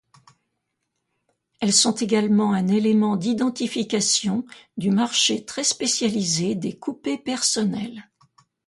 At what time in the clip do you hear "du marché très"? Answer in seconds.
4.75-5.63